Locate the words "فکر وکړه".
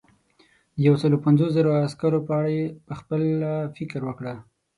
3.75-4.33